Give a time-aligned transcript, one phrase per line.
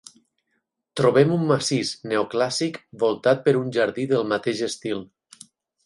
[1.01, 5.11] Trobem un massís neoclàssic voltat per un jardí del mateix estil.